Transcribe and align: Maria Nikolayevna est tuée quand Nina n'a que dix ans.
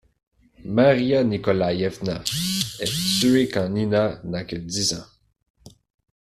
Maria 0.65 1.23
Nikolayevna 1.23 2.23
est 2.79 3.19
tuée 3.19 3.47
quand 3.49 3.69
Nina 3.69 4.19
n'a 4.23 4.43
que 4.45 4.55
dix 4.55 4.95
ans. 4.95 5.05